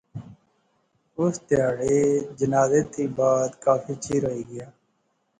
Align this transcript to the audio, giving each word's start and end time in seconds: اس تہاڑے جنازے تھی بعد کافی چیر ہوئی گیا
اس 1.19 1.33
تہاڑے 1.47 1.97
جنازے 2.37 2.81
تھی 2.91 3.05
بعد 3.17 3.49
کافی 3.65 3.93
چیر 4.03 4.21
ہوئی 4.27 4.43
گیا 4.49 4.67